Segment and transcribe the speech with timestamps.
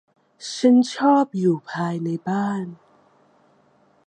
[0.55, 2.65] ฉันชอบอยู่ภายในบ้าน